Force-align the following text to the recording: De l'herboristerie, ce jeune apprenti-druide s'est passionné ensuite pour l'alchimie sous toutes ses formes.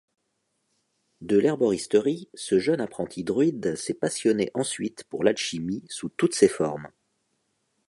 De 1.21 1.37
l'herboristerie, 1.37 2.27
ce 2.33 2.57
jeune 2.57 2.81
apprenti-druide 2.81 3.75
s'est 3.75 3.93
passionné 3.93 4.49
ensuite 4.55 5.03
pour 5.03 5.23
l'alchimie 5.23 5.83
sous 5.89 6.09
toutes 6.09 6.33
ses 6.33 6.47
formes. 6.47 6.87